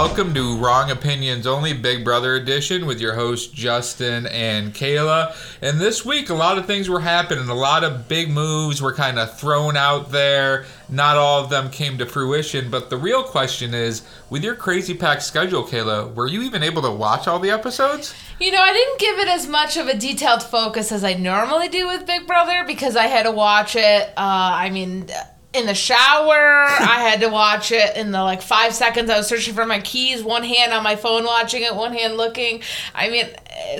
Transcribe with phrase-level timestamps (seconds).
[0.00, 5.34] Welcome to Wrong Opinions Only Big Brother Edition with your host Justin and Kayla.
[5.60, 7.48] And this week, a lot of things were happening.
[7.48, 10.66] A lot of big moves were kind of thrown out there.
[10.88, 12.70] Not all of them came to fruition.
[12.70, 16.82] But the real question is with your crazy packed schedule, Kayla, were you even able
[16.82, 18.14] to watch all the episodes?
[18.38, 21.68] You know, I didn't give it as much of a detailed focus as I normally
[21.68, 24.10] do with Big Brother because I had to watch it.
[24.10, 25.08] Uh, I mean,
[25.54, 26.64] in the shower.
[26.66, 29.10] I had to watch it in the like five seconds.
[29.10, 32.16] I was searching for my keys, one hand on my phone watching it, one hand
[32.16, 32.62] looking.
[32.94, 33.26] I mean,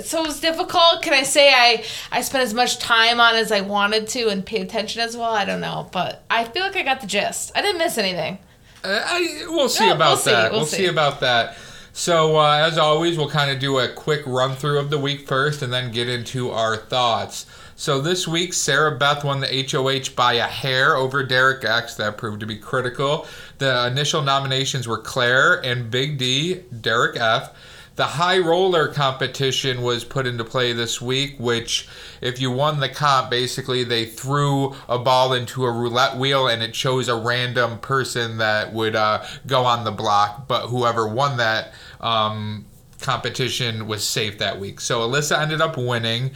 [0.03, 1.01] so it was difficult.
[1.01, 4.45] Can I say I I spent as much time on as I wanted to and
[4.45, 5.31] pay attention as well?
[5.31, 7.51] I don't know, but I feel like I got the gist.
[7.55, 8.39] I didn't miss anything.
[8.83, 10.23] Uh, I, we'll see about we'll that.
[10.23, 10.77] See, we'll, we'll see.
[10.77, 11.55] see about that.
[11.93, 15.27] So, uh, as always, we'll kind of do a quick run through of the week
[15.27, 17.45] first and then get into our thoughts.
[17.75, 21.95] So, this week, Sarah Beth won the HOH by a hair over Derek X.
[21.95, 23.25] That proved to be critical.
[23.57, 27.53] The initial nominations were Claire and Big D, Derek F.
[27.99, 31.85] The high roller competition was put into play this week, which,
[32.21, 36.63] if you won the comp, basically they threw a ball into a roulette wheel and
[36.63, 40.47] it chose a random person that would uh, go on the block.
[40.47, 42.65] But whoever won that um,
[43.01, 44.79] competition was safe that week.
[44.79, 46.31] So Alyssa ended up winning.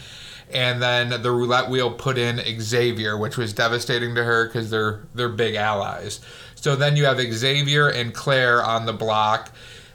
[0.51, 5.07] And then the roulette wheel put in Xavier, which was devastating to her because they're
[5.15, 6.19] they're big allies.
[6.55, 9.51] So then you have Xavier and Claire on the block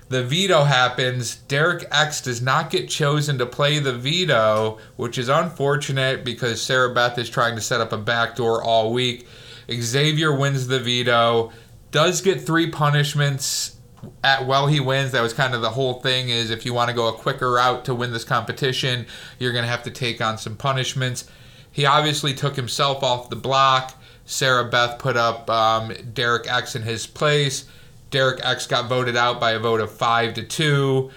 [0.09, 1.37] the veto happens.
[1.37, 6.95] Derek X does not get chosen to play the veto, which is unfortunate because Sarah
[6.95, 9.27] Beth is trying to set up a backdoor all week.
[9.71, 11.53] Xavier wins the veto,
[11.91, 13.77] does get three punishments
[14.25, 15.13] at well he wins.
[15.13, 17.53] That was kind of the whole thing is if you want to go a quicker
[17.53, 19.07] route to win this competition,
[19.39, 21.29] you're going to have to take on some punishments.
[21.71, 23.95] He obviously took himself off the block.
[24.25, 27.65] Sarah Beth put up um, Derek X in his place.
[28.11, 31.11] Derek X got voted out by a vote of five to two.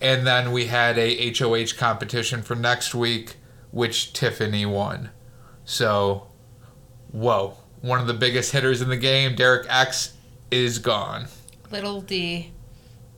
[0.00, 3.36] And then we had a HOH competition for next week,
[3.70, 5.10] which Tiffany won.
[5.64, 6.28] So,
[7.10, 7.56] whoa.
[7.80, 10.14] One of the biggest hitters in the game, Derek X,
[10.50, 11.26] is gone.
[11.70, 12.52] Little D.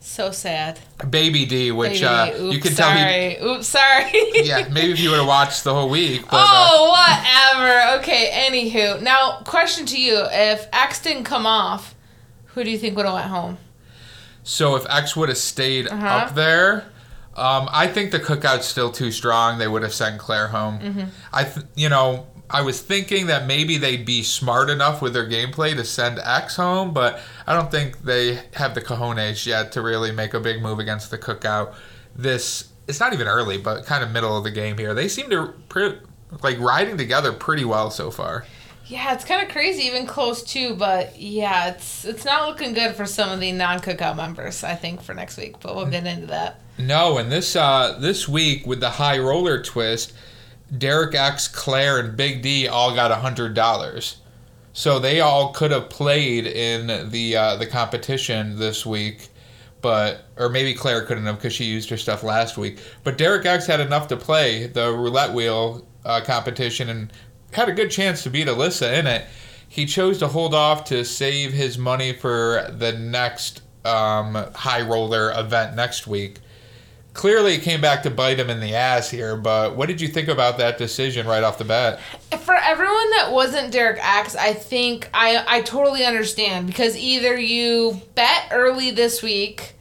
[0.01, 0.79] So sad.
[1.11, 2.99] Baby D, which Baby uh, Oops, you can tell he.
[2.99, 3.39] sorry.
[3.43, 4.11] Oops, sorry.
[4.35, 6.23] Yeah, maybe if you would have watched the whole week.
[6.23, 8.01] But, uh, oh, whatever.
[8.01, 9.03] Okay, anywho.
[9.03, 10.25] Now, question to you.
[10.31, 11.95] If X didn't come off,
[12.59, 13.59] who do you think would have went home?
[14.43, 16.07] So if X would have stayed Uh-huh.
[16.07, 16.85] up there,
[17.37, 19.59] um, I think the cookout's still too strong.
[19.59, 20.79] They would have sent Claire home.
[20.81, 21.05] Mm-hmm.
[21.33, 25.29] I, th- you know, I was thinking that maybe they'd be smart enough with their
[25.29, 29.83] gameplay to send X home, but I don't think they have the cojones yet to
[29.83, 31.75] really make a big move against the cookout.
[32.17, 34.95] This it's not even early, but kind of middle of the game here.
[34.95, 35.99] They seem to pre-
[36.43, 38.47] like riding together pretty well so far.
[38.89, 40.75] Yeah, it's kind of crazy, even close too.
[40.75, 44.65] But yeah, it's it's not looking good for some of the non-cookout members.
[44.65, 46.61] I think for next week, but we'll get into that.
[46.79, 50.15] No, and this uh, this week with the high roller twist,
[50.77, 54.19] Derek X, Claire, and Big D all got a hundred dollars.
[54.73, 59.29] So they all could have played in the uh, the competition this week,
[59.83, 62.79] but or maybe Claire couldn't have because she used her stuff last week.
[63.05, 67.13] But Derek X had enough to play the roulette wheel uh, competition and
[67.53, 69.27] had a good chance to beat Alyssa in it.
[69.69, 75.33] He chose to hold off to save his money for the next um, high roller
[75.35, 76.39] event next week
[77.19, 80.07] clearly it came back to bite him in the ass here, but what did you
[80.07, 81.99] think about that decision right off the bat?
[82.39, 88.01] For everyone that wasn't Derek X, I think I I totally understand because either you
[88.15, 89.75] bet early this week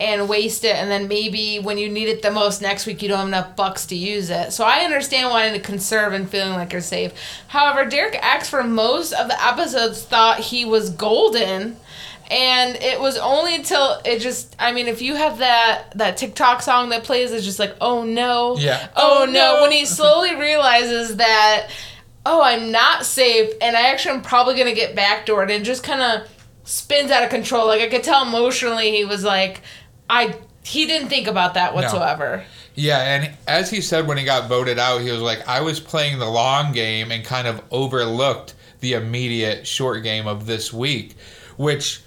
[0.00, 3.08] and waste it, and then maybe when you need it the most next week, you
[3.08, 4.52] don't have enough bucks to use it.
[4.52, 7.12] So I understand wanting to conserve and feeling like you're safe.
[7.48, 11.76] However, Derek X for most of the episodes thought he was golden.
[12.30, 16.62] And it was only until it just I mean if you have that that TikTok
[16.62, 18.88] song that plays it's just like oh no Yeah.
[18.96, 19.32] oh, Oh, no.
[19.56, 19.62] no.
[19.62, 21.68] when he slowly realizes that
[22.24, 26.00] oh I'm not safe and I actually am probably gonna get backdoored and just kind
[26.00, 26.26] of
[26.64, 29.60] spins out of control like I could tell emotionally he was like
[30.08, 32.42] I he didn't think about that whatsoever
[32.74, 35.78] Yeah, and as he said when he got voted out, he was like, I was
[35.78, 41.14] playing the long game and kind of overlooked the immediate short game of this week,
[41.56, 42.00] which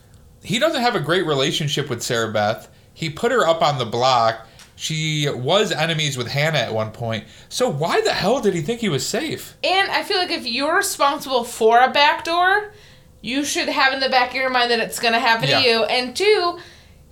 [0.43, 2.69] he doesn't have a great relationship with Sarah Beth.
[2.93, 4.47] He put her up on the block.
[4.75, 7.25] She was enemies with Hannah at one point.
[7.49, 9.55] So why the hell did he think he was safe?
[9.63, 12.73] And I feel like if you're responsible for a backdoor,
[13.21, 15.61] you should have in the back of your mind that it's going to happen Yeah.
[15.61, 15.83] to you.
[15.85, 16.59] And two,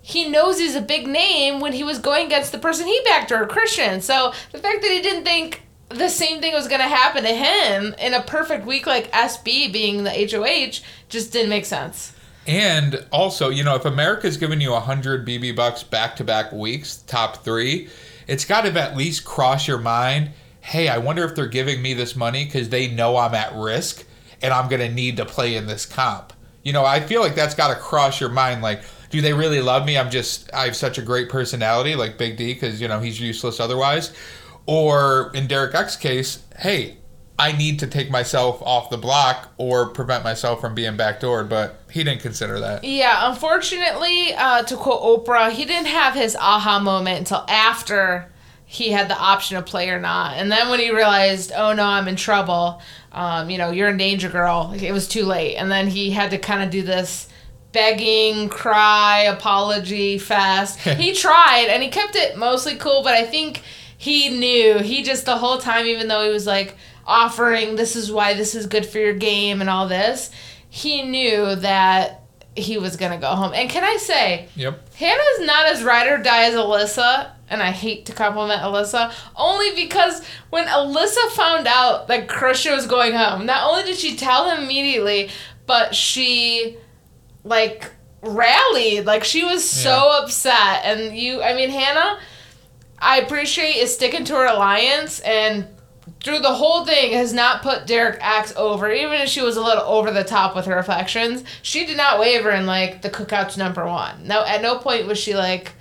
[0.06, 3.48] he knows he's a big name when he was going against the person he backdoored,
[3.48, 4.00] Christian.
[4.00, 7.34] So the fact that he didn't think the same thing was going to happen to
[7.34, 12.14] him in a perfect week like SB being the HOH just didn't make sense.
[12.46, 16.98] And also, you know, if America's giving you 100 BB bucks back to back weeks,
[17.08, 17.88] top three,
[18.28, 20.30] it's got to at least cross your mind
[20.66, 24.04] hey, I wonder if they're giving me this money because they know I'm at risk
[24.42, 26.32] and I'm going to need to play in this comp.
[26.64, 28.62] You know, I feel like that's got to cross your mind.
[28.62, 29.96] Like, do they really love me?
[29.98, 33.20] I'm just, I have such a great personality, like Big D, because, you know, he's
[33.20, 34.12] useless otherwise.
[34.66, 36.98] Or in Derek X's case, hey,
[37.38, 41.80] I need to take myself off the block or prevent myself from being backdoored, but
[41.90, 42.82] he didn't consider that.
[42.82, 48.30] Yeah, unfortunately, uh, to quote Oprah, he didn't have his aha moment until after
[48.64, 50.36] he had the option to play or not.
[50.36, 52.80] And then when he realized, oh no, I'm in trouble,
[53.12, 55.56] um, you know, you're in danger, girl, it was too late.
[55.56, 57.28] And then he had to kind of do this
[57.76, 60.80] begging, cry, apology fast.
[60.80, 63.60] he tried and he kept it mostly cool, but I think
[63.98, 66.74] he knew, he just the whole time, even though he was like
[67.06, 70.30] offering, this is why this is good for your game and all this,
[70.70, 72.22] he knew that
[72.54, 73.52] he was gonna go home.
[73.54, 74.94] And can I say, Yep.
[74.94, 79.74] Hannah's not as ride or die as Alyssa, and I hate to compliment Alyssa, only
[79.74, 84.48] because when Alyssa found out that Christian was going home, not only did she tell
[84.48, 85.28] him immediately,
[85.66, 86.78] but she
[87.46, 87.90] like
[88.22, 89.06] rallied.
[89.06, 90.18] Like she was so Yeah.
[90.22, 90.82] upset.
[90.84, 92.18] And you I mean Hannah,
[92.98, 95.66] I appreciate is sticking to her alliance and
[96.22, 99.62] through the whole thing has not put Derek X over, even if she was a
[99.62, 101.44] little over the top with her affections.
[101.62, 104.26] She did not waver in like the cookout's number one.
[104.26, 105.72] No, at no point was she like,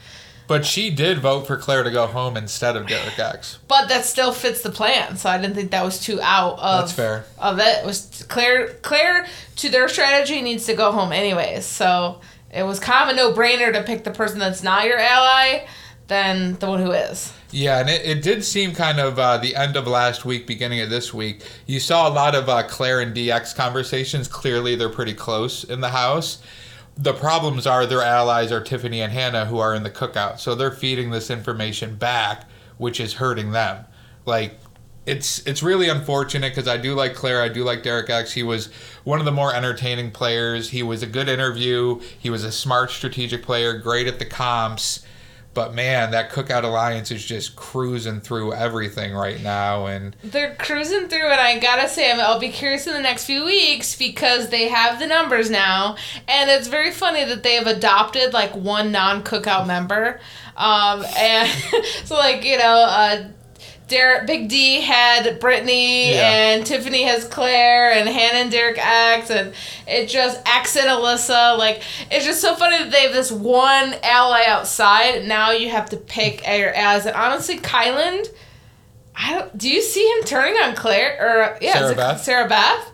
[0.48, 3.58] But she did vote for Claire to go home instead of Derek X.
[3.68, 5.18] but that still fits the plan.
[5.18, 7.26] So I didn't think that was too out of That's fair.
[7.40, 7.80] of it.
[7.80, 9.26] it was Claire Claire
[9.58, 11.66] to their strategy needs to go home anyways.
[11.66, 12.22] So
[12.54, 15.66] it was kind of a no brainer to pick the person that's not your ally
[16.08, 17.34] than the one who is.
[17.52, 20.82] Yeah, and it, it did seem kind of uh, the end of last week, beginning
[20.82, 21.42] of this week.
[21.66, 24.28] You saw a lot of uh, Claire and DX conversations.
[24.28, 26.40] Clearly, they're pretty close in the house.
[26.98, 30.40] The problems are their allies are Tiffany and Hannah, who are in the cookout.
[30.40, 32.46] So they're feeding this information back,
[32.78, 33.86] which is hurting them.
[34.26, 34.58] Like,
[35.06, 38.34] it's it's really unfortunate because I do like Claire, I do like Derek X.
[38.34, 38.68] He was
[39.04, 40.70] one of the more entertaining players.
[40.70, 42.00] He was a good interview.
[42.18, 45.05] He was a smart strategic player, great at the comps.
[45.56, 51.08] But man, that Cookout Alliance is just cruising through everything right now, and They're cruising
[51.08, 54.68] through, and I gotta say, I'll be curious in the next few weeks because they
[54.68, 55.96] have the numbers now,
[56.28, 60.20] and it's very funny that they have adopted like one non-cookout member,
[60.58, 61.50] um, and
[62.04, 63.24] so like you know, uh,
[63.88, 66.30] Derek Big D had Britini, Yeah.
[66.56, 69.54] and Tiffany has Claire, and Hannah and Derek X, and
[69.88, 71.58] it just X and Alyssa.
[71.58, 75.26] Like it's just so funny that they have this one ally outside.
[75.28, 78.28] Now you have to pick your allies, and honestly, Kyland.
[79.16, 79.58] I don't.
[79.58, 82.22] Do you see him turning on Claire or yeah, Sarah Beth?
[82.24, 82.92] Sarah Beth?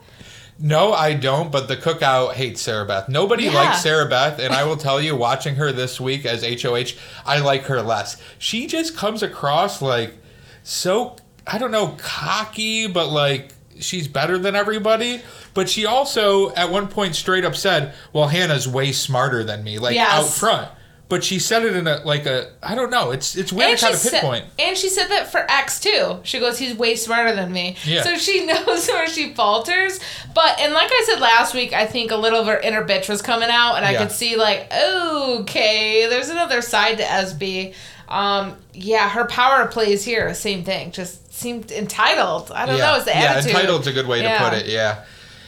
[0.59, 1.51] no, I don't.
[1.51, 3.09] But the Cookout hates Sarah Beth.
[3.09, 3.53] Nobody Yeah.
[3.53, 6.94] likes Sarah Beth, and I will tell you, watching her this week as HOH,
[7.25, 8.17] I like her less.
[8.37, 10.15] She just comes across like
[10.63, 11.15] so
[11.47, 15.21] I don't know cocky, but like she's better than everybody.
[15.53, 19.79] But she also at one point straight up said, "Well, Hannah's way smarter than me,"
[19.79, 20.11] like Yes.
[20.11, 20.69] out front.
[21.09, 23.11] But she said it in a like a I don't know.
[23.11, 24.45] It's it's weird to kind of said, pinpoint.
[24.57, 26.19] and she said that for X too.
[26.23, 27.75] She goes, he's way smarter than me.
[27.83, 28.03] Yeah.
[28.03, 29.99] So she knows where she falters.
[30.33, 33.09] But and like I said last week, I think a little of her inner bitch
[33.09, 33.97] was coming out, and I Yeah.
[34.03, 37.73] could see like, okay, there's another side to SB.
[38.11, 40.91] Um, yeah, her power plays here, same thing.
[40.91, 42.51] Just seemed entitled.
[42.51, 42.95] I don't know.
[42.95, 43.56] It's the yeah, attitude.
[43.56, 44.37] entitled's a good way Yeah.
[44.37, 44.65] to put it.
[44.68, 45.06] Yeah.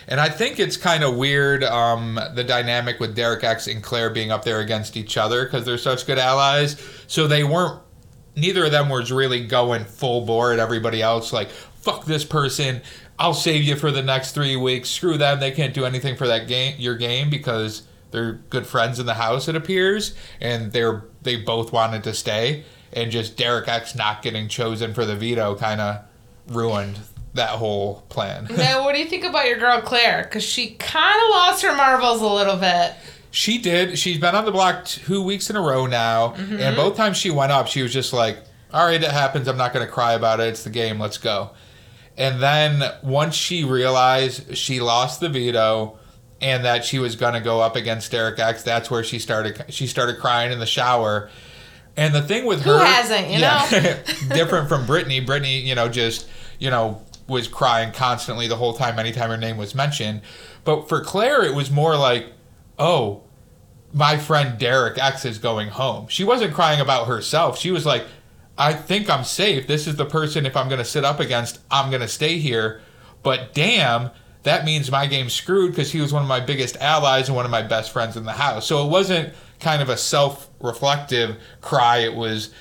[0.08, 4.10] And I think it's kind of weird um, the dynamic with Derek X and Claire
[4.10, 6.82] being up there against each other because they're such good allies.
[7.08, 7.82] So they weren't,
[8.36, 12.82] neither of them was really going full bore at everybody else, like, fuck this person.
[13.20, 14.90] I'll save you for the next three weeks.
[14.90, 15.40] Screw them.
[15.40, 19.16] They can't do anything for that game, your game, because they're good friends in the
[19.16, 20.16] house, it appears.
[20.40, 22.64] And they're they both wanted to stay.
[22.94, 26.06] And just Derek X not getting chosen for the veto kind of
[26.48, 27.00] ruined
[27.34, 28.48] that whole plan.
[28.56, 30.24] Now, what do you think about your girl Claire?
[30.24, 32.94] Because she kind of lost her marbles a little bit.
[33.32, 33.98] She did.
[33.98, 36.60] She's been on the block two weeks in a row now, mm-hmm.
[36.60, 38.38] and both times she went up, she was just like,
[38.72, 39.48] "All right, it happens.
[39.48, 40.50] I'm not going to cry about it.
[40.50, 41.00] It's the game.
[41.00, 41.50] Let's go."
[42.16, 45.98] And then once she realized she lost the veto
[46.44, 49.64] and that she was going to go up against Derek X, that's where she started.
[49.70, 51.30] She started crying in the shower.
[51.96, 53.66] And the thing with Who her, hasn't, you know?
[54.36, 55.26] different from Britini.
[55.26, 56.28] Britini, you know, just
[56.60, 60.22] you know was crying constantly the whole time anytime her name was mentioned.
[60.66, 62.28] But for Claire, it was more like,
[62.78, 63.24] oh,
[63.94, 66.08] my friend Derek X is going home.
[66.10, 67.58] She wasn't crying about herself.
[67.58, 68.06] She was like,
[68.58, 69.66] I think I'm safe.
[69.68, 72.38] This is the person, if I'm going to sit up against, I'm going to stay
[72.38, 72.82] here.
[73.22, 74.12] But damn,
[74.44, 77.46] that means my game's screwed because he was one of my biggest allies and one
[77.46, 78.66] of my best friends in the house.
[78.68, 82.00] So it wasn't kind of a self reflective cry.
[82.00, 82.52] It was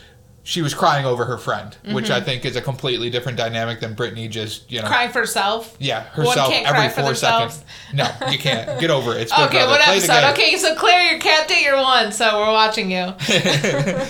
[0.45, 2.25] she was crying over her friend, which I mm-hmm.
[2.25, 4.89] think is a completely different dynamic than Britini just, you know.
[4.89, 5.77] Crying for herself.
[5.79, 7.65] Yeah, herself every four seconds.
[7.95, 8.81] No, you can't.
[8.81, 9.23] Get over it.
[9.23, 10.33] It's Okay, what episode?
[10.33, 13.15] Okay, so Claire, your cat date, you're one, so we're watching you.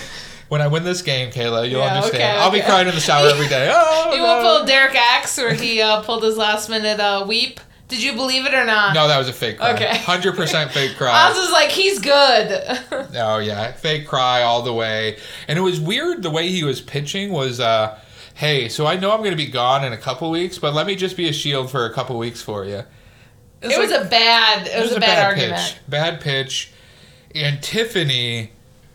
[0.53, 2.23] when I win this game, Kayla, you'll Yeah, understand.
[2.23, 3.71] okay, I'll be crying in the shower every day.
[3.73, 4.23] Oh, You no.
[4.23, 7.59] won't pull Derek X where he uh, pulled his last minute uh, weep.
[7.87, 8.93] Did you believe it or not?
[8.93, 9.73] No, that was a fake cry.
[9.73, 9.85] Okay.
[9.91, 11.29] 100% fake I cry.
[11.29, 12.79] was just like, he's good.
[13.15, 13.71] Oh, yeah.
[13.71, 15.17] Fake cry all the way.
[15.47, 17.99] And it was weird the way he was pitching was, uh,
[18.35, 20.85] hey, so I know I'm going to be gone in a couple weeks, but let
[20.87, 22.83] me just be a shield for a couple weeks for you.
[23.63, 24.67] it was a bad.
[24.67, 25.61] It was, a bad, argument.
[25.61, 25.75] pitch.
[25.89, 26.71] Bad pitch.
[27.35, 28.51] And Tiffany,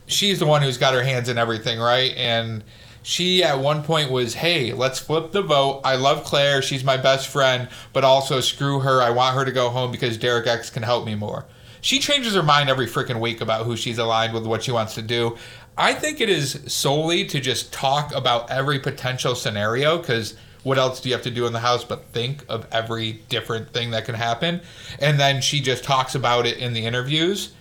[0.09, 2.13] she's the one who's got her hands in everything, right?
[2.17, 2.65] And
[3.03, 5.81] she at one point was, "Hey, let's flip the vote.
[5.85, 6.61] I love Claire.
[6.61, 9.01] She's my best friend, but also screw her.
[9.01, 11.47] I want her to go home because Derek X can help me more."
[11.81, 14.95] She changes her mind every freaking week about who she's aligned with, what she wants
[14.95, 15.37] to do.
[15.77, 20.35] I think it is solely to just talk about every potential scenario because
[20.65, 23.73] what else do you have to do in the house but think of every different
[23.73, 24.61] thing that can happen?
[24.99, 27.53] And then she just talks about it in the interviews,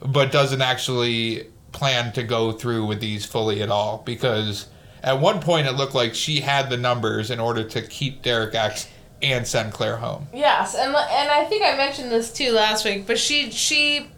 [0.00, 4.66] but doesn't actually plan to go through with these fully at all because
[5.02, 8.54] at one point it looked like she had the numbers in order to keep Derek
[8.54, 8.88] X
[9.22, 10.26] and send Claire home.
[10.34, 14.10] Yes, and and I think I mentioned this too last week, but she she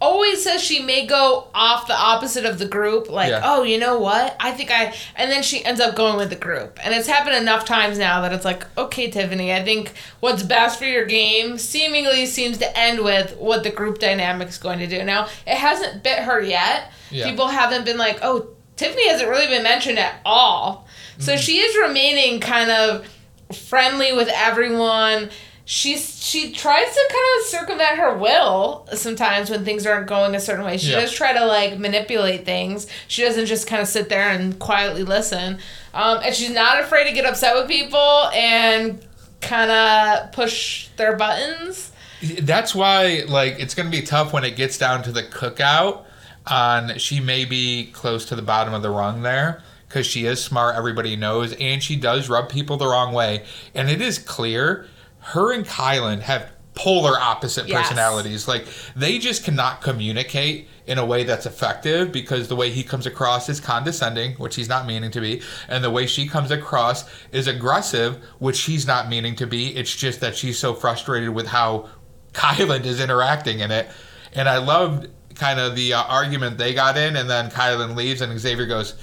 [0.00, 3.42] always says she may go off the opposite of the group like Yeah.
[3.44, 6.36] oh you know what i think i and then she ends up going with the
[6.36, 10.42] group and it's happened enough times now that it's like okay tiffany i think what's
[10.42, 14.78] best for your game seemingly seems to end with what the group dynamic is going
[14.78, 17.28] to do now it hasn't bit her yet Yeah.
[17.28, 20.86] people haven't been like oh tiffany hasn't really been mentioned at all
[21.18, 21.40] so Mm-hmm.
[21.42, 23.06] she is remaining kind of
[23.54, 25.28] friendly with everyone.
[25.72, 30.40] She's she tries to kind of circumvent her will sometimes when things aren't going a
[30.40, 30.78] certain way.
[30.78, 31.02] She Yeah.
[31.02, 32.88] does try to like manipulate things.
[33.06, 35.60] She doesn't just kind of sit there and quietly listen.
[35.94, 39.00] Um, and she's not afraid to get upset with people and
[39.40, 41.92] kind of push their buttons.
[42.40, 46.00] That's why, like, it's gonna be tough when it gets down to the cookout.
[46.48, 50.42] On she may be close to the bottom of the rung there because she is
[50.42, 50.74] smart.
[50.74, 53.44] Everybody knows, and she does rub people the wrong way.
[53.72, 54.86] And it is clear
[55.30, 57.88] her and Kyland have polar opposite Yes.
[57.88, 58.46] personalities.
[58.48, 63.06] Like they just cannot communicate in a way that's effective because the way he comes
[63.06, 67.04] across is condescending, which he's not meaning to be, and the way she comes across
[67.32, 69.76] is aggressive, which she's not meaning to be.
[69.76, 71.88] It's just that she's so frustrated with how
[72.32, 73.88] Kyland is interacting in it.
[74.32, 78.20] And I loved kind of the uh, argument they got in, and then Kyland leaves,
[78.20, 78.94] and Xavier goes,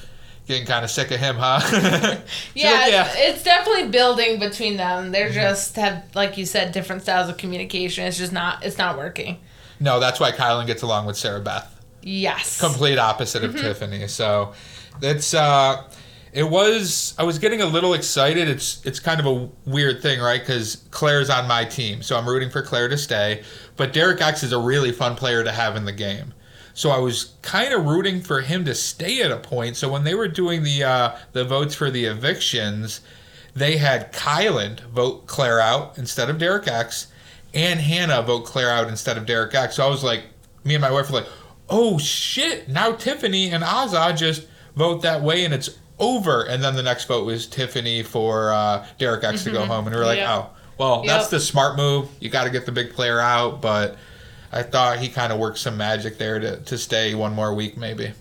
[0.47, 1.59] "Getting kind of sick of him, huh?"
[2.55, 5.11] Yeah, like, it's- it's definitely building between them.
[5.11, 8.05] They're just have like you said different styles of communication.
[8.05, 9.39] It's just not it's not working.
[9.79, 11.73] No, that's why Kyland gets along with Sarah Beth.
[12.01, 12.59] Yes.
[12.59, 14.07] complete opposite of Tiffany.
[14.07, 14.53] So
[15.01, 15.83] it's uh
[16.33, 18.47] it was I was getting a little excited.
[18.47, 20.43] It's it's kind of a weird thing, right?
[20.43, 22.01] Cuz Claire's on my team.
[22.01, 23.43] So I'm rooting for Claire to stay,
[23.75, 26.33] but Derek X is a really fun player to have in the game.
[26.77, 29.77] So I was kind of rooting for him to stay at a point.
[29.77, 33.01] So when they were doing the uh the votes for the evictions,
[33.55, 37.07] they had Kyland vote Claire out instead of Derek X
[37.51, 39.77] and Hannah vote Claire out instead of Derek X.
[39.77, 40.25] So I was like,
[40.63, 41.29] me and my wife were like,
[41.67, 46.43] oh shit, now Tiffany and Azah just vote that way and it's over.
[46.43, 49.87] And then the next vote was Tiffany for uh, Derek X to go home.
[49.87, 50.29] And we were like, Yep.
[50.29, 52.07] oh, well, that's the smart move.
[52.19, 53.63] You got to get the big player out.
[53.63, 53.97] But
[54.51, 57.75] I thought he kind of worked some magic there to, to stay one more week,
[57.77, 58.13] maybe.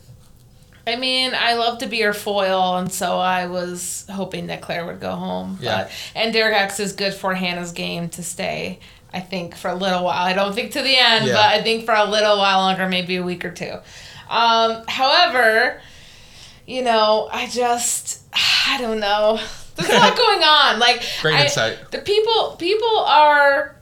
[0.86, 4.86] I mean, I love to be her foil, and so I was hoping that Claire
[4.86, 5.58] would go home.
[5.60, 5.84] Yeah.
[5.84, 8.78] But and Derek X is good for Hannah's game to stay.
[9.12, 10.22] I think for a little while.
[10.24, 11.34] I don't think to the end, Yeah.
[11.34, 13.78] but I think for a little while longer, maybe a week or two.
[14.28, 15.80] Um, however,
[16.66, 18.22] you know, I just
[18.68, 19.40] I don't know.
[19.76, 20.78] There's a lot going on.
[20.78, 21.90] Like Great I- insight.
[21.90, 23.75] the people people are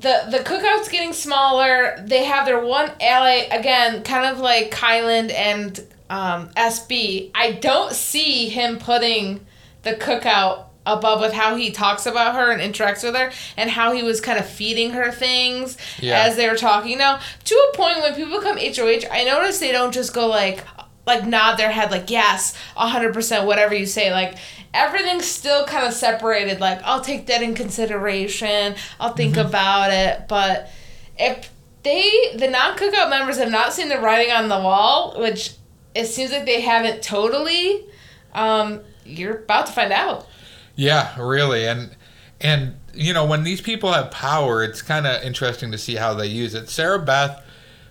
[0.00, 1.96] the the cookout's getting smaller.
[2.04, 5.78] They have their one ally again, kind of like Kyland and
[6.10, 7.30] um, SB.
[7.34, 9.44] I don't see him putting
[9.82, 13.90] the cookout above with how he talks about her and interacts with her and how
[13.92, 16.22] he was kind of feeding her things Yeah.
[16.22, 19.72] as they were talking now to a point when people come HOH I notice they
[19.72, 20.62] don't just go like
[21.06, 24.36] like nod their head like yes 100% whatever you say like
[24.74, 29.46] everything's still kind of separated like I'll take that in consideration I'll think Mm-hmm.
[29.48, 30.68] about it but
[31.18, 31.50] if
[31.82, 35.52] they the non-cookout members have not seen the writing on the wall which
[35.94, 37.86] it seems like they haven't totally
[38.34, 40.26] um you're about to find out
[40.74, 41.96] Yeah, really, and
[42.40, 46.14] and you know, when these people have power, it's kind of interesting to see how
[46.14, 46.68] they use it.
[46.68, 47.42] Sarah Beth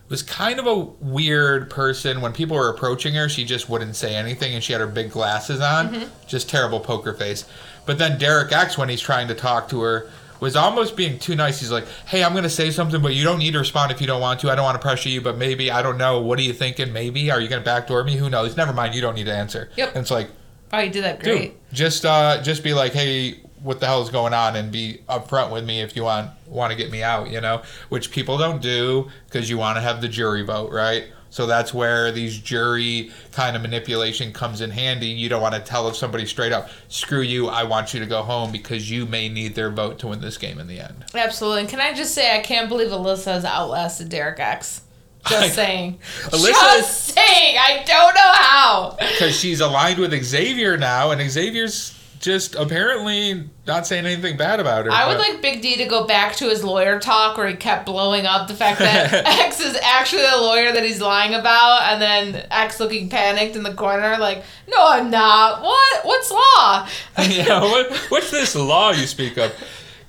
[0.09, 2.21] was kind of a weird person.
[2.21, 5.11] When people were approaching her, she just wouldn't say anything, and she had her big
[5.11, 7.45] glasses on, just terrible poker face.
[7.85, 10.09] But then Derek X, when he's trying to talk to her,
[10.39, 11.59] was almost being too nice.
[11.59, 14.05] He's like, "Hey, I'm gonna say something, but you don't need to respond if you
[14.07, 14.51] don't want to.
[14.51, 16.19] I don't want to pressure you, but maybe I don't know.
[16.21, 16.91] What are you thinking?
[16.91, 18.15] Maybe are you gonna backdoor me?
[18.17, 18.57] Who knows?
[18.57, 18.93] Never mind.
[18.95, 19.89] You don't need to answer." Yep.
[19.95, 20.29] And it's like,
[20.73, 21.73] Oh, you did that great." dude, great.
[21.73, 25.51] just uh, just be like, "Hey, what the hell is going on?" and be upfront
[25.51, 27.29] with me if you want want to get me out.
[27.29, 31.05] You know, which people don't do because you want to have the jury vote, right?
[31.31, 35.07] So that's where these jury kind of manipulation comes in handy.
[35.07, 38.05] You don't want to tell if somebody straight up, "Screw you, I want you to
[38.05, 41.03] go home," because you may need their vote to win this game in the end.
[41.13, 41.61] Absolutely.
[41.61, 44.81] And can I just say, I can't believe Alyssa has outlasted Derek X.
[45.27, 45.99] Just I- saying.
[46.27, 47.57] Alyssa- Just saying.
[47.57, 48.95] I don't know how.
[49.11, 51.93] because she's aligned with Xavier now, and Xavier's
[52.25, 54.91] just apparently not saying anything bad about her.
[54.91, 57.85] I would like Big D to go back to his lawyer talk where he kept
[57.85, 59.13] blowing up the fact that
[59.45, 63.61] X is actually the lawyer that he's lying about, and then X looking panicked in
[63.61, 65.61] the corner, like, "No, I'm not.
[65.61, 66.05] What?
[66.05, 66.89] What's law?"
[67.29, 69.53] yeah, what, what's this law you speak of?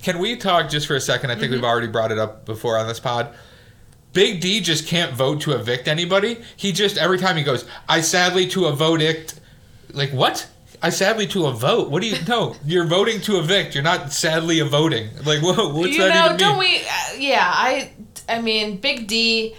[0.01, 1.29] Can we talk just for a second?
[1.29, 1.65] I think we've mm-hmm.
[1.65, 3.31] already brought it up before on this pod.
[4.13, 6.39] Big D just can't vote to evict anybody.
[6.55, 9.39] He just every time he goes, I sadly to a verdict.
[9.93, 10.47] Like what?
[10.81, 11.89] I sadly to a vote.
[11.89, 12.17] What do you?
[12.27, 13.73] No, you're voting to evict.
[13.73, 15.09] You're not sadly a voting.
[15.25, 15.73] Like what?
[15.73, 16.81] What's you that know, even don't mean?
[16.81, 16.87] we?
[16.87, 17.91] Uh, yeah, I.
[18.29, 19.55] I mean, Big D,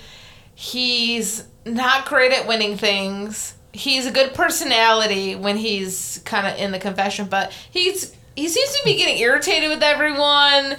[0.55, 3.55] he's not great at winning things.
[3.73, 8.71] He's a good personality when he's kind of in the confession, but he's he seems
[8.77, 10.77] to be getting irritated with everyone.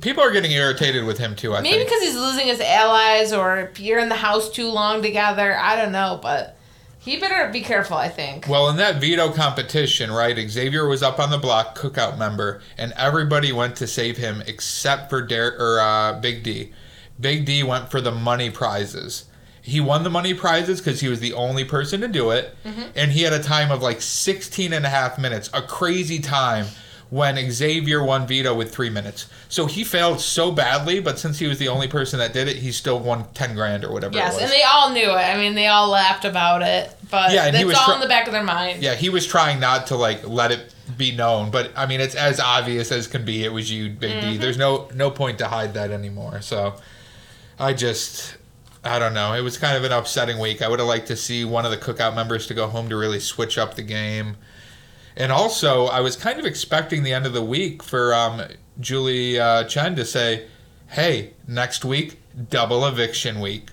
[0.00, 1.54] People are getting irritated with him too.
[1.54, 5.56] I Maybe because he's losing his allies, or you're in the house too long together.
[5.56, 6.56] I don't know, but
[7.00, 7.96] he better be careful.
[7.96, 8.46] I think.
[8.46, 12.92] Well, in that veto competition, right, Xavier was up on the block, cookout member, and
[12.96, 16.72] everybody went to save him except for Derek or uh, Big D.
[17.18, 19.24] Big D went for the money prizes.
[19.62, 22.56] He won the money prizes because he was the only person to do it,
[22.96, 26.66] and he had a time of like 16 and a half minutes, a crazy time
[27.10, 29.26] when Xavier won veto with three minutes.
[29.48, 32.56] So he failed so badly, but since he was the only person that did it,
[32.56, 34.42] he still won 10 grand or whatever Yes, it was.
[34.44, 35.14] and they all knew it.
[35.14, 38.26] I mean, they all laughed about it, but Yeah, it's all tr- in the back
[38.28, 38.80] of their mind.
[38.82, 42.14] Yeah, he was trying not to like let it be known, but I mean it's
[42.14, 43.44] as obvious as can be.
[43.44, 44.26] It was you, Big D.
[44.26, 44.40] Mm-hmm.
[44.40, 46.40] There's no no point to hide that anymore.
[46.42, 46.74] So
[47.58, 48.36] I just
[48.84, 49.34] I don't know.
[49.34, 50.62] It was kind of an upsetting week.
[50.62, 52.96] I would have liked to see one of the cookout members to go home to
[52.96, 54.36] really switch up the game.
[55.20, 58.40] And also, I was kind of expecting the end of the week for um,
[58.80, 60.46] Julie uh, Chen to say,
[60.88, 63.68] "Hey, next week double eviction week."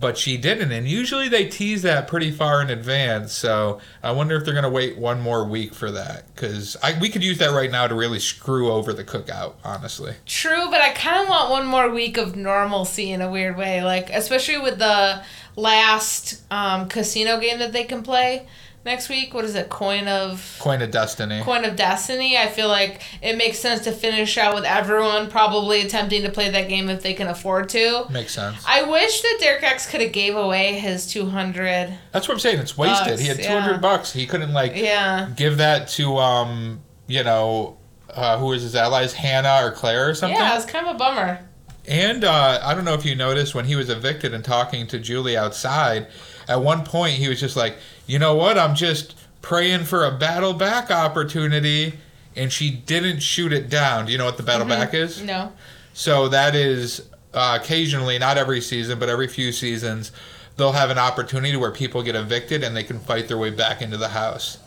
[0.00, 0.72] but she didn't.
[0.72, 3.34] And usually they tease that pretty far in advance.
[3.34, 7.10] So I wonder if they're going to wait one more week for that because we
[7.10, 9.56] could use that right now to really screw over the cookout.
[9.62, 13.58] Honestly, True, but I kind of want one more week of normalcy in a weird
[13.58, 13.84] way.
[13.84, 15.22] Like, especially with the
[15.54, 18.48] last um, casino game that they can play
[18.84, 19.32] next week.
[19.34, 19.68] What is it?
[19.68, 20.56] Coin of.
[20.60, 21.40] Coin of Destiny.
[21.42, 22.36] Coin of Destiny.
[22.36, 26.50] I feel like it makes sense to finish out with everyone probably attempting to play
[26.50, 28.06] that game if they can afford to.
[28.10, 28.62] Makes sense.
[28.66, 31.98] I wish that Derek X could have gave away his 200.
[32.12, 32.58] That's what I'm saying.
[32.58, 33.08] It's wasted.
[33.08, 33.54] Bucks, he had yeah.
[33.60, 34.12] 200 bucks.
[34.12, 35.30] He couldn't like Yeah.
[35.36, 37.76] give that to um you know
[38.14, 40.36] uh, who was his allies, Hannah or Claire or something.
[40.36, 41.38] Yeah, it's kind of a bummer.
[41.86, 44.98] And uh, I don't know if you noticed when he was evicted and talking to
[44.98, 46.08] Julie outside,
[46.50, 50.10] at one point he was just like, you know what, I'm just praying for a
[50.10, 51.94] battle back opportunity.
[52.36, 54.06] And she didn't shoot it down.
[54.06, 55.20] Do you know what the battle back is?
[55.22, 55.52] No.
[55.94, 57.02] So that is
[57.34, 60.12] uh, occasionally, not every season, but every few seasons,
[60.56, 63.82] they'll have an opportunity where people get evicted and they can fight their way back
[63.82, 64.58] into the house.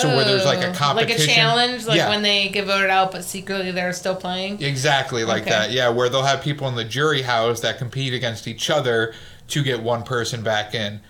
[0.00, 2.08] So where there's, like, a Oh, Like a challenge, like Yeah.
[2.10, 4.62] when they get voted out, but secretly they're still playing.
[4.62, 5.50] Exactly like Okay.
[5.50, 5.72] that.
[5.72, 9.14] Yeah, where they'll have people in the jury house that compete against each other
[9.48, 11.00] to get one person back in.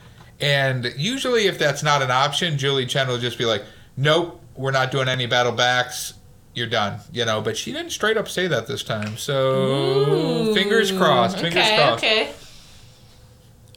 [0.41, 3.63] And usually, if that's not an option, Julie Chen will just be like,
[3.97, 6.15] nope, we're not doing any battle backs.
[6.55, 7.41] You're done, you know.
[7.41, 9.17] But she didn't straight up say that this time.
[9.17, 11.39] So fingers crossed.
[11.39, 12.05] Fingers okay, crossed.
[12.05, 12.33] Okay.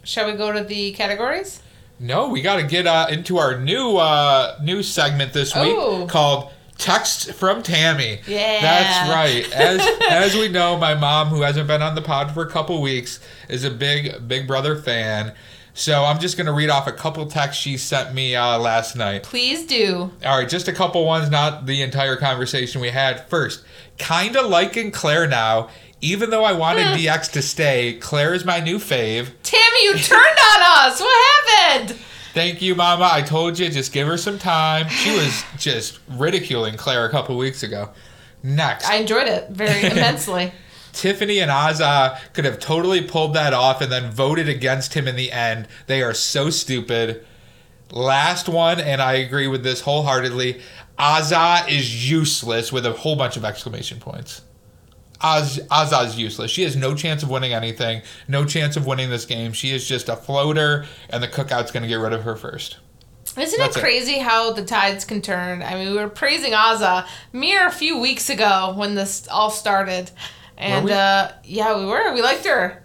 [0.04, 1.62] Shall we go to the categories?
[2.00, 6.06] No, we got to get uh, into our new uh, new segment this week Oh.
[6.08, 8.62] called "Text from Tammy." Yeah.
[8.62, 9.52] that's right.
[9.54, 12.82] As as we know, my mom, who hasn't been on the pod for a couple
[12.82, 15.34] weeks, is a big Big Brother fan.
[15.74, 19.22] So I'm just gonna read off a couple texts she sent me uh, last night.
[19.24, 20.12] Please do.
[20.26, 23.28] All right, just a couple ones, not the entire conversation we had.
[23.30, 23.64] First,
[24.00, 25.70] kinda liking Claire now.
[26.02, 29.30] Even though I wanted DX to stay, Claire is my new fave.
[29.42, 31.00] Tammy, you turned on us.
[31.00, 32.00] What happened?
[32.38, 33.10] Thank you, Mama.
[33.12, 34.88] I told you, just give her some time.
[34.90, 37.90] She was just ridiculing Claire a couple weeks ago.
[38.44, 40.52] Next, I enjoyed it very immensely.
[40.94, 45.16] Tiffany and Azah could have totally pulled that off and then voted against him in
[45.16, 45.68] the end.
[45.88, 47.26] They are so stupid.
[47.92, 50.62] Last one, and I agree with this wholeheartedly.
[51.00, 54.44] Azah is useless with a whole bunch of exclamation points.
[55.22, 56.52] Az, Azah's useless.
[56.52, 59.54] She has no chance of winning anything, no chance of winning this game.
[59.54, 62.78] She is just a floater, and the cookout's going to get rid of her first.
[63.38, 63.84] Isn't That's it it.
[63.84, 65.62] crazy how the tides can turn?
[65.62, 70.10] I mean, we were praising Azah mere a few weeks ago when this all started.
[70.58, 72.14] And uh, yeah, we were.
[72.14, 72.84] We liked her.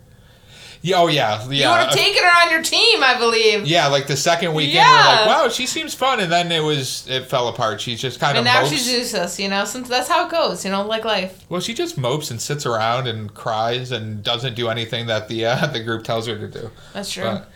[0.84, 1.50] Yeah, oh yeah, yeah.
[1.50, 3.66] You would have taken her on your team, I believe.
[3.66, 4.90] yeah, like the second weekend, Yeah.
[4.90, 7.80] we we're like, wow, she seems fun, and then it was it fell apart.
[7.80, 8.72] She's just kind And of now mopes.
[8.72, 9.64] she's useless, you know.
[9.64, 11.44] Since that's how it goes, you know, like life.
[11.48, 15.46] Well, she just mopes and sits around and cries and doesn't do anything that the
[15.46, 16.70] uh, the group tells her to do.
[16.92, 17.22] That's true.
[17.24, 17.48] But,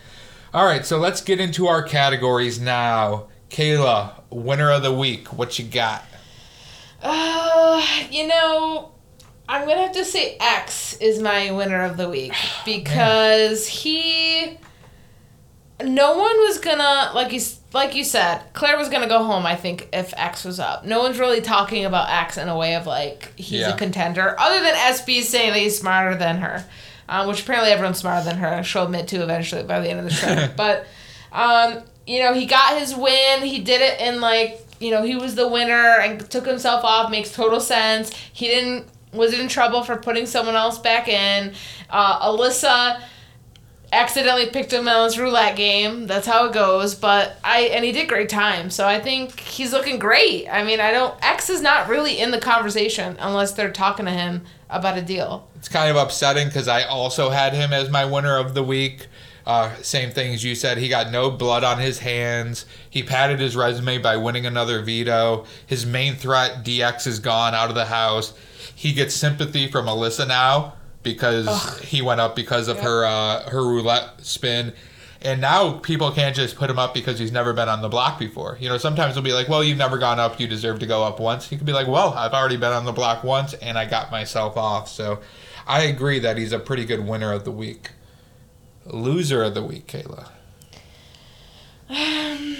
[0.53, 3.27] all right, so let's get into our categories now.
[3.49, 6.05] Kayla, winner of the week, what you got?
[7.01, 8.91] Uh, you know,
[9.49, 12.33] I'm gonna have to say X is my winner of the week
[12.65, 14.57] because he.
[15.83, 17.39] No one was gonna like you
[17.71, 18.41] like you said.
[18.53, 19.45] Claire was gonna go home.
[19.45, 22.73] I think if X was up, no one's really talking about X in a way
[22.75, 23.75] of like he's Yeah.
[23.75, 26.65] a contender, other than SB saying that he's smarter than her,
[27.07, 28.63] um, which apparently everyone's smarter than her.
[28.63, 30.49] She'll admit to eventually by the end of the show.
[30.57, 30.87] but
[31.31, 33.43] um, you know, he got his win.
[33.43, 37.11] He did it in like, you know, he was the winner and took himself off.
[37.11, 38.11] Makes total sense.
[38.33, 41.53] He didn't was in trouble for putting someone else back in.
[41.89, 43.01] Uh, Alyssa
[43.91, 46.07] accidentally picked him on his roulette game.
[46.07, 46.95] That's how it goes.
[46.95, 48.69] But I and he did great time.
[48.69, 50.47] So I think he's looking great.
[50.49, 54.11] I mean, I don't X is not really in the conversation unless they're talking to
[54.11, 55.47] him about a deal.
[55.55, 59.07] It's kind of upsetting because I also had him as my winner of the week.
[59.47, 60.77] Uh, same thing as you said.
[60.77, 62.65] He got no blood on his hands.
[62.89, 65.45] He padded his resume by winning another veto.
[65.65, 68.33] His main threat, DX, is gone out of the house.
[68.75, 73.65] He gets sympathy from Alyssa now because he went up because of her uh, her
[73.65, 74.73] roulette spin.
[75.21, 78.19] And now people can't just put him up because he's never been on the block
[78.19, 78.57] before.
[78.59, 80.41] You know, sometimes they'll be like, well, you've never gone up.
[80.41, 81.47] You deserve to go up once.
[81.47, 84.11] He could be like, well, I've already been on the block once and I got
[84.11, 84.89] myself off.
[84.89, 85.21] So
[85.65, 87.91] I agree that he's a pretty good winner of the week.
[88.89, 90.29] Loser of the week, Kayla.
[91.89, 92.57] Um,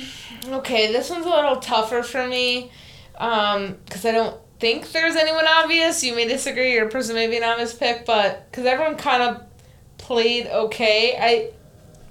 [0.48, 2.72] okay, this one's a little tougher for me
[3.18, 6.04] um, because I don't think there's anyone obvious.
[6.04, 9.44] You may disagree, your person may be an obvious pick, but because everyone kind of
[9.98, 11.52] played okay, I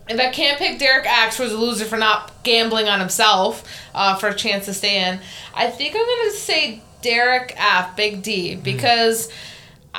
[0.08, 4.14] if I can't pick Derek X was a loser for not gambling on himself uh,
[4.16, 5.20] for a chance to stay in.
[5.54, 7.96] I think I'm gonna say Derek F.
[7.96, 8.60] Big D hmm.
[8.60, 9.30] because.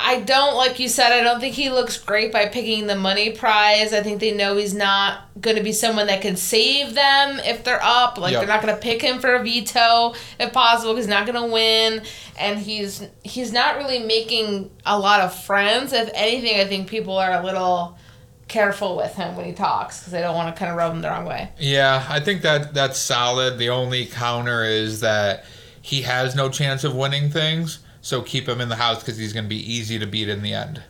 [0.00, 1.12] I don't like you said.
[1.12, 3.92] I don't think he looks great by picking the money prize.
[3.92, 7.64] I think they know he's not going to be someone that can save them if
[7.64, 8.16] they're up.
[8.18, 8.40] Like Yep.
[8.40, 10.94] they're not going to pick him for a veto if possible.
[10.96, 12.02] He's not going to win,
[12.38, 15.92] and he's he's not really making a lot of friends.
[15.92, 17.98] If anything, I think people are a little
[18.46, 21.02] careful with him when he talks because they don't want to kind of rub him
[21.02, 21.50] the wrong way.
[21.58, 23.58] Yeah, I think that that's solid.
[23.58, 25.44] The only counter is that
[25.82, 29.34] he has no chance of winning things, so keep him in the house because he's
[29.34, 30.82] going to be easy to beat in the end.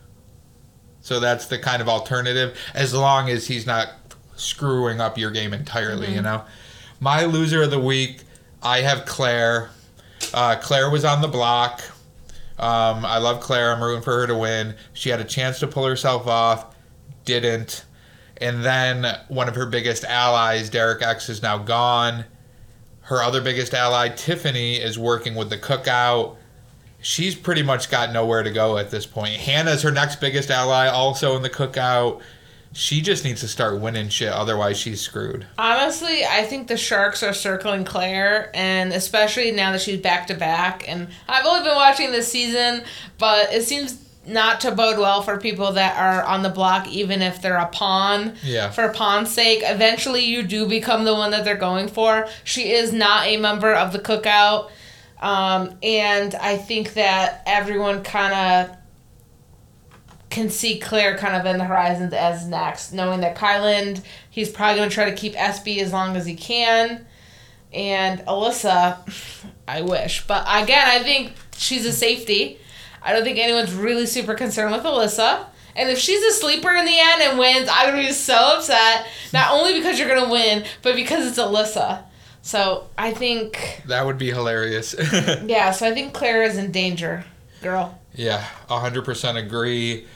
[1.00, 3.88] So that's the kind of alternative, as long as he's not
[4.37, 6.44] screwing up your game entirely, you know?
[7.00, 8.22] My loser of the week,
[8.62, 9.70] I have Claire.
[10.33, 11.83] Uh, Claire was on the block.
[12.57, 13.72] Um, I love Claire.
[13.72, 14.76] I'm rooting for her to win.
[14.92, 16.76] She had a chance to pull herself off,
[17.24, 17.85] didn't.
[18.37, 22.26] And then one of her biggest allies, Derek X, is now gone.
[23.00, 26.37] Her other biggest ally, Tiffany, is working with the cookout.
[27.00, 29.34] She's pretty much got nowhere to go at this point.
[29.34, 32.20] Hannah's her next biggest ally, also in the cookout.
[32.72, 35.46] She just needs to start winning shit, otherwise, she's screwed.
[35.56, 40.34] Honestly, I think the Sharks are circling Claire, and especially now that she's back to
[40.34, 40.87] back.
[40.87, 42.82] And I've only been watching this season,
[43.16, 47.22] but it seems not to bode well for people that are on the block, even
[47.22, 48.34] if they're a pawn.
[48.44, 48.70] Yeah.
[48.70, 52.28] For pawn's sake, eventually you do become the one that they're going for.
[52.44, 54.70] She is not a member of the cookout.
[55.20, 58.76] Um, and I think that everyone kind of
[60.31, 64.76] can see Claire kind of in the horizons as next, knowing that Kyland, he's probably
[64.76, 67.07] going to try to keep SB as long as he can.
[67.72, 70.26] And Alyssa, I wish.
[70.26, 72.59] But again, I think she's a safety.
[73.02, 75.46] I don't think anyone's really super concerned with Alyssa.
[75.74, 78.35] And if she's a sleeper in the end and wins, I'm going to be so
[78.35, 79.07] upset.
[79.33, 82.02] Not only because you're going to win, but because it's Alyssa.
[82.42, 84.94] So I think, That would be hilarious.
[85.44, 87.24] yeah, so I think Claire is in danger,
[87.62, 87.98] girl.
[88.14, 90.07] Yeah, 100% agree.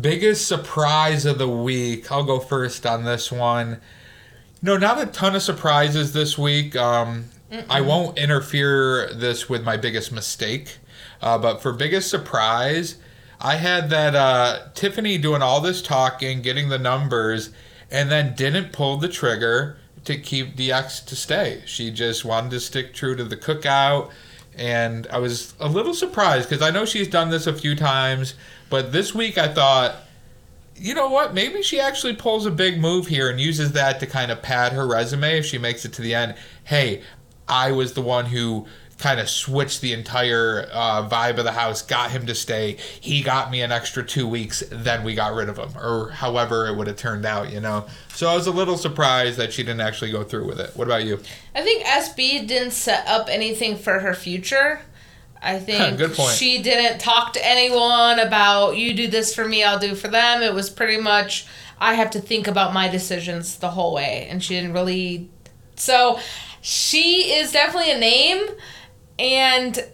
[0.00, 2.10] Biggest surprise of the week.
[2.10, 3.80] I'll go first on this one.
[4.62, 6.74] No, not a ton of surprises this week.
[6.74, 7.26] Um,
[7.70, 10.78] I won't interfere this with my biggest mistake.
[11.20, 12.96] Uh, but for biggest surprise,
[13.40, 17.50] I had that uh, Tiffany doing all this talking, getting the numbers,
[17.90, 21.62] and then didn't pull the trigger to keep DX to stay.
[21.66, 24.10] She just wanted to stick true to the cookout.
[24.56, 28.34] And I was a little surprised because I know she's done this a few times,
[28.70, 29.96] but this week I thought,
[30.74, 31.34] you know what?
[31.34, 34.72] Maybe she actually pulls a big move here and uses that to kind of pad
[34.72, 36.34] her resume if she makes it to the end.
[36.64, 37.02] Hey,
[37.48, 38.66] I was the one who
[38.98, 42.78] kind of switched the entire uh, vibe of the house, got him to stay.
[43.00, 46.66] He got me an extra two weeks, then we got rid of him, or however
[46.66, 47.86] it would have turned out, you know.
[48.08, 50.70] So I was a little surprised that she didn't actually go through with it.
[50.74, 51.20] What about you?
[51.54, 54.80] I think SB didn't set up anything for her future.
[55.42, 56.34] I think Good point.
[56.34, 60.42] she didn't talk to anyone about you do this for me, I'll do for them.
[60.42, 61.46] It was pretty much
[61.78, 65.28] I have to think about my decisions the whole way, and she didn't really.
[65.76, 66.18] So
[66.62, 68.46] she is definitely a name,
[69.18, 69.84] and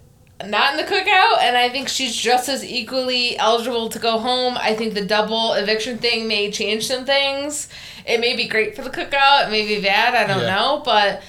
[0.47, 1.39] not in the cookout.
[1.41, 4.57] And I think she's just as equally eligible to go home.
[4.59, 7.69] I think the double eviction thing may change some things.
[8.07, 9.47] It may be great for the cookout.
[9.47, 10.15] It may be bad.
[10.15, 10.55] I don't Yeah.
[10.57, 11.23] know, but.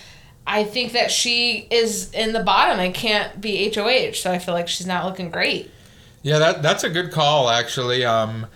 [0.45, 4.53] I think that she is in the bottom and can't be HOH, so I feel
[4.53, 5.71] like she's not looking great.
[6.21, 8.03] Yeah, that that's a good call actually.
[8.03, 8.47] Um,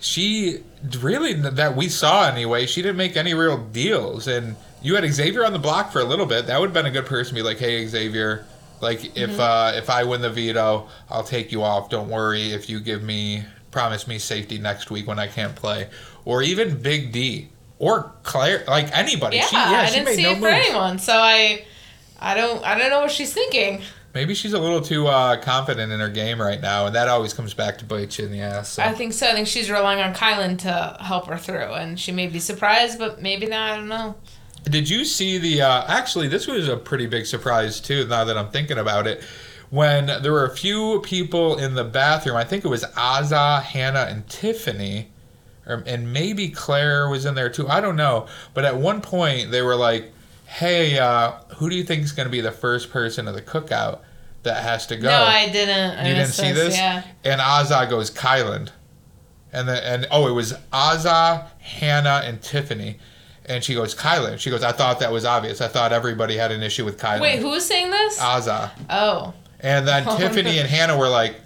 [0.00, 0.64] she
[1.00, 2.66] really that we saw anyway.
[2.66, 6.04] She didn't make any real deals, and you had Xavier on the block for a
[6.04, 6.48] little bit.
[6.48, 8.44] That would have been a good person to be like, "Hey, Xavier,
[8.80, 11.90] like if uh, if I win the veto, I'll take you off.
[11.90, 12.52] Don't worry.
[12.52, 15.88] If you give me promise me safety next week when I can't play,
[16.24, 19.36] or even Big D or Claire, like anybody.
[19.36, 20.66] Yeah, she, yeah, I she didn't made see no it for moves.
[20.68, 21.64] anyone, so I,
[22.18, 23.82] I don't, I don't know what she's thinking.
[24.14, 27.34] Maybe she's a little too uh, confident in her game right now, and that always
[27.34, 28.70] comes back to bite you in the ass.
[28.70, 28.82] So.
[28.82, 29.28] I think so.
[29.28, 32.98] I think she's relying on Kyland to help her through, and she may be surprised,
[32.98, 33.70] but maybe not.
[33.70, 34.16] I don't know.
[34.70, 35.62] Did you see the?
[35.62, 38.06] Uh, actually, this was a pretty big surprise too.
[38.06, 39.22] Now that I'm thinking about it,
[39.70, 44.06] when there were a few people in the bathroom, I think it was Azah, Hannah,
[44.08, 45.08] and Tiffany,
[45.66, 47.68] or, and maybe Claire was in there too.
[47.68, 48.26] I don't know.
[48.54, 50.12] But at one point, they were like,
[50.46, 53.42] "Hey, uh, who do you think is going to be the first person to the
[53.42, 54.00] cookout
[54.42, 55.98] that has to go?" No, I didn't.
[55.98, 56.76] I you didn't see this?
[56.76, 57.02] Yeah.
[57.24, 58.70] And Azah goes Kyland.
[59.52, 62.98] And then and oh, it was Azah, Hannah, and Tiffany.
[63.48, 64.38] And she goes Kyland.
[64.38, 65.60] She goes, I thought that was obvious.
[65.60, 67.20] I thought everybody had an issue with Kyland.
[67.22, 68.18] Wait, who was saying this?
[68.20, 68.70] Azah.
[68.90, 70.60] oh, And then Oh, Tiffany no.
[70.60, 71.36] and Hannah were like,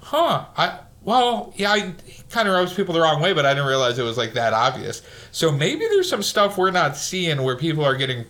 [0.00, 1.94] huh, I well, yeah, I
[2.30, 4.52] kind of rubs people the wrong way, but I didn't realize it was like that
[4.52, 5.02] obvious.
[5.32, 8.24] So maybe there's some stuff we're not seeing where people are getting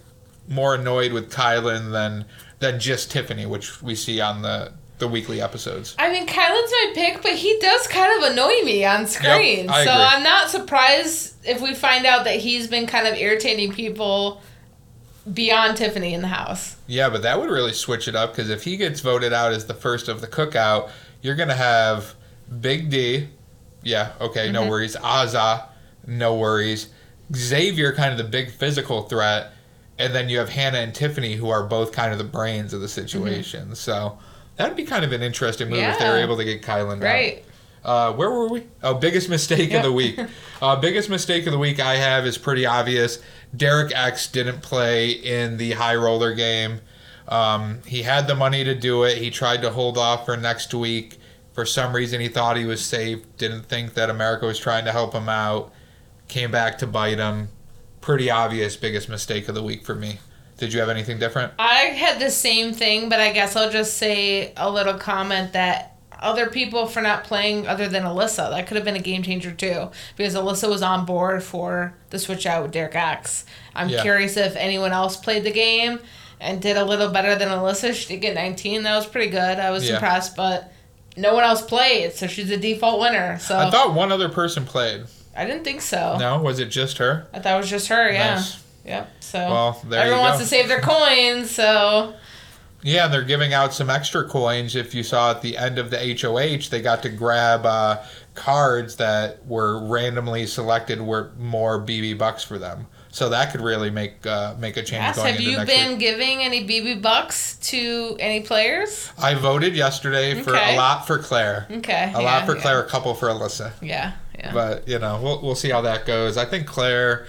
[0.49, 2.25] more annoyed with Kyland than
[2.61, 5.95] than just Tiffany, which we see on the the weekly episodes.
[5.99, 9.69] I mean, Kyland's my pick, but he does kind of annoy me on screen.
[9.69, 10.05] I so agree.
[10.05, 14.41] I'm not surprised if we find out that he's been kind of irritating people
[15.33, 16.77] beyond Tiffany in the house.
[16.87, 19.67] Yeah, but that would really switch it up because if he gets voted out as
[19.67, 22.15] the first of the cookout, you're gonna have
[22.61, 23.29] Big D.
[23.83, 24.69] Yeah, okay, no Mhm.
[24.69, 24.97] worries.
[24.97, 25.65] Azah,
[26.07, 26.89] no worries.
[27.35, 29.53] Xavier, kind of the big physical threat,
[29.99, 32.81] and then you have Hannah and Tiffany, who are both kind of the brains of
[32.81, 33.75] the situation.
[33.75, 34.19] So
[34.57, 37.03] that'd be kind of an interesting move if they were able to get Kyland.
[37.03, 37.45] Right.
[37.85, 38.65] Uh, where were we?
[38.83, 39.79] Oh, biggest mistake Yeah.
[39.79, 40.19] of the week.
[40.63, 43.19] Uh, biggest mistake of the week I have is pretty obvious.
[43.57, 46.81] Derek X didn't play in the high roller game.
[47.27, 49.19] Um, he had the money to do it.
[49.19, 51.19] He tried to hold off for next week.
[51.53, 53.19] For some reason, he thought he was safe.
[53.39, 55.73] Didn't think that America was trying to help him out.
[56.29, 57.49] Came back to bite him.
[58.01, 60.21] Pretty obvious biggest mistake of the week for me.
[60.63, 61.53] Did you have anything different?
[61.59, 65.97] I had the same thing, but I guess I'll just say a little comment that
[66.21, 69.51] other people for not playing other than Alyssa, that could have been a game changer
[69.51, 73.45] too, because Alyssa was on board for the switch out with Derek X.
[73.75, 74.03] I'm Yeah.
[74.03, 75.99] curious if anyone else played the game
[76.41, 77.93] and did a little better than Alyssa.
[77.93, 78.85] She did get 19.
[78.85, 79.59] That was pretty good.
[79.59, 79.95] I was Yeah.
[79.95, 80.73] impressed, but
[81.17, 83.41] no one else played, so she's a default winner.
[83.41, 85.07] So I I, thought one other person played.
[85.37, 86.19] I didn't think so.
[86.21, 87.27] No, was it just her?
[87.35, 88.13] I thought it was just her.
[88.13, 88.37] Yeah.
[88.37, 88.59] Nice.
[88.85, 89.11] Yep.
[89.21, 92.15] So Well, everyone wants to save their coins, so
[92.83, 94.75] Yeah, and they're giving out some extra coins.
[94.75, 97.99] If you saw at the end of the HOH, they got to grab uh,
[98.35, 102.87] cards that were randomly selected were more BB bucks for them.
[103.11, 105.17] So that could really make uh, make a change Yes.
[105.17, 105.99] going Have into you next been week.
[106.01, 109.11] giving any BB bucks to any players?
[109.19, 110.75] I voted yesterday for Okay.
[110.75, 112.11] a lot for Claire, Okay.
[112.15, 112.63] a yeah, lot for yeah.
[112.63, 113.73] Claire, a couple for Alyssa.
[113.83, 114.13] Yeah.
[114.39, 114.53] Yeah.
[114.55, 116.37] But you know, we'll we'll see how that goes.
[116.39, 117.27] I think Claire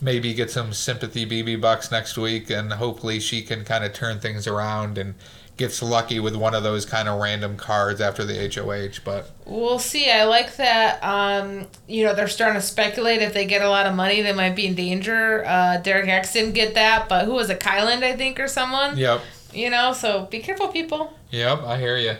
[0.00, 4.20] maybe get some sympathy BB bucks next week, and hopefully she can kind of turn
[4.20, 5.14] things around and
[5.56, 9.00] gets lucky with one of those kind of random cards after the HOH.
[9.04, 10.10] But We'll see.
[10.10, 10.98] I like that.
[11.04, 14.32] Um, you know, they're starting to speculate if they get a lot of money, they
[14.32, 15.44] might be in danger.
[15.46, 17.60] Uh, Derek X didn't get that, but who was it?
[17.60, 18.96] Kyland, I think, or someone.
[18.98, 19.20] yep,
[19.52, 21.12] You know, so be careful, people.
[21.30, 22.16] yep, I hear you.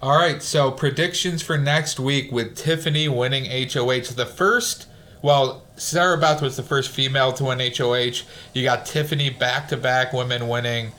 [0.00, 4.14] All right, so predictions for next week with Tiffany winning HOH.
[4.14, 4.86] The first,
[5.22, 8.22] well, Sarah Beth was the first female to win HOH.
[8.54, 10.92] You got Tiffany back to back women winning.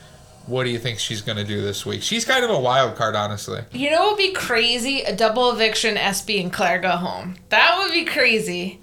[0.48, 2.02] What do you think she's going to do this week?
[2.02, 3.62] She's kind of a wild card, honestly.
[3.72, 5.02] You know what would be crazy?
[5.02, 7.36] A double eviction, SB and Claire go home.
[7.50, 8.80] That would be crazy.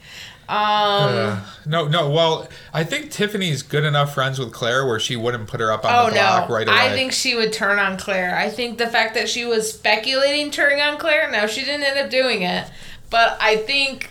[0.48, 2.08] Um, Uh, no, no.
[2.10, 5.84] Well, I think Tiffany's good enough friends with Claire where she wouldn't put her up
[5.84, 6.76] on oh the block no, right away.
[6.76, 8.36] I think she would turn on Claire.
[8.36, 11.98] I think the fact that she was speculating turning on Claire, now she didn't end
[11.98, 12.66] up doing it,
[13.10, 14.10] but I think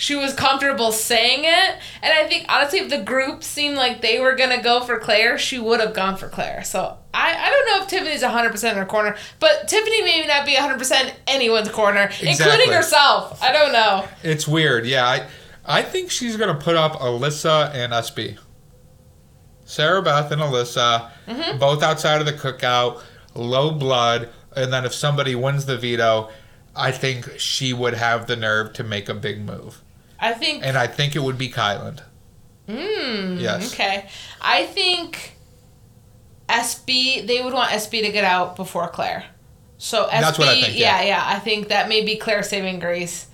[0.00, 1.76] she was comfortable saying it.
[2.02, 5.36] And I think honestly, if the group seemed like they were gonna go for Claire,
[5.36, 6.64] she would have gone for Claire.
[6.64, 10.46] So I, I don't know if Tiffany's 100% in her corner, but Tiffany may not
[10.46, 12.28] be 100% anyone's corner, Exactly.
[12.30, 13.42] including herself.
[13.42, 14.06] I don't know.
[14.22, 14.86] It's weird.
[14.86, 15.26] Yeah, I,
[15.66, 18.38] I think she's gonna put up Alyssa and SB.
[19.64, 21.58] Sarah Beth and Alyssa, Mm-hmm.
[21.58, 23.00] both outside of the cookout,
[23.34, 26.28] low blood, and then if somebody wins the veto,
[26.74, 29.80] I think she would have the nerve to make a big move,
[30.20, 30.64] I think.
[30.64, 32.02] and I think it would be Kyland.
[32.68, 33.72] Mm, Yes.
[33.72, 34.08] Okay.
[34.40, 35.36] I think
[36.48, 39.24] SB they would want SB to get out before Claire.
[39.78, 41.00] So SB That's what I think, yeah.
[41.00, 41.06] yeah.
[41.06, 43.26] yeah, I think that may be Claire saving grace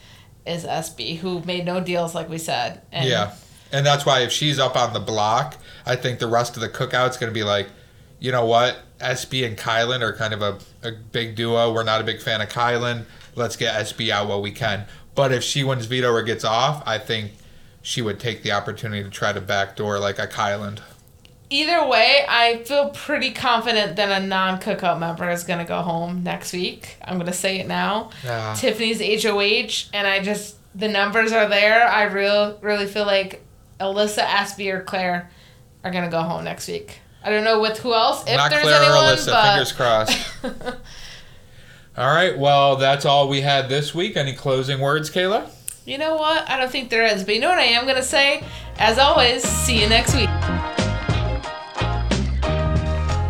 [0.47, 2.83] is SB who made no deals like we said.
[2.93, 3.35] And Yeah.
[3.73, 6.69] And that's why if she's up on the block, I think the rest of the
[6.69, 7.69] cookout's going to be like,
[8.21, 8.79] you know what?
[9.01, 11.73] SB and Kyland are kind of a, a big duo.
[11.73, 13.07] We're not a big fan of Kyland.
[13.35, 14.87] Let's get SB out while we can.
[15.17, 17.33] But if she wins veto or gets off, I think
[17.83, 20.81] she would take the opportunity to try to backdoor like a Kyland.
[21.49, 26.23] Either way, I feel pretty confident that a non cookout member is gonna go home
[26.23, 26.97] next week.
[27.03, 28.11] I'm gonna say it now.
[28.25, 28.55] Yeah.
[28.57, 31.89] Tiffany's HOH and I just the numbers are there.
[31.89, 33.43] I real really feel like
[33.81, 35.31] Alyssa, SB, or Claire
[35.85, 36.99] are gonna go home next week.
[37.23, 39.31] I don't know with who else, if not there's Claire anyone, or Alyssa.
[39.31, 40.19] but Fingers crossed.
[41.97, 42.37] all right.
[42.39, 44.17] Well, that's all we had this week.
[44.17, 45.51] Any closing words, Kayla?
[45.87, 46.49] you know what?
[46.51, 47.25] I don't think there is.
[47.25, 48.43] But you know what I am gonna say?
[48.79, 50.29] As always, see you next week.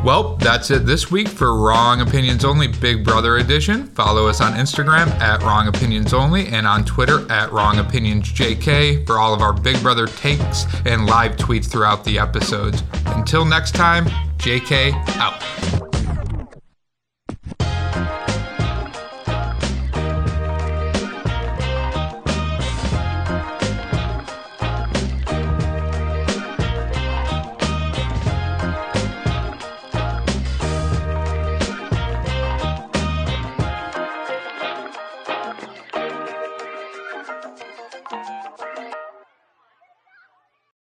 [0.03, 3.89] Well, that's it this week for Wrong Opinions Only Big Brother Edition.
[3.89, 9.05] Follow us on Instagram at Wrong Opinions Only and on Twitter at Wrong Opinions JK
[9.05, 12.85] for all of our Big Brother takes and live tweets throughout the episodes.
[13.07, 14.07] Until next time,
[14.39, 15.96] JK out.